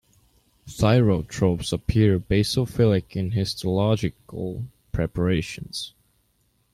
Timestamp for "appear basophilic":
1.71-3.15